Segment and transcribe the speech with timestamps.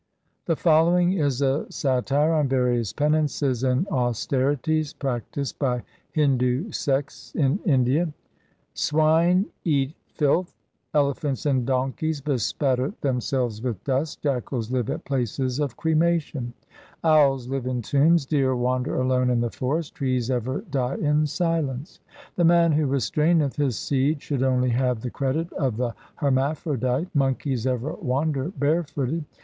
[0.47, 7.59] The following is a satire on various penances and austerities practised by Hindu sects in
[7.65, 8.11] India:—
[8.73, 10.55] Swine eat filth;
[10.95, 16.53] elephants and donkeys bespatter them selves with dust; jackals live at places of cremation;
[17.03, 21.99] Owls live in tombs; deer wander alone in the forest; trees ever die in silence.
[22.37, 27.67] The man who restraineth his seed should only have the credit of the hermaphrodite; monkeys
[27.67, 29.25] ever wander bare footed.